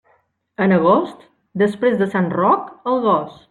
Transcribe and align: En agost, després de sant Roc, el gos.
En 0.65 0.73
agost, 0.77 1.21
després 1.65 2.01
de 2.03 2.11
sant 2.17 2.33
Roc, 2.41 2.69
el 2.95 3.01
gos. 3.09 3.35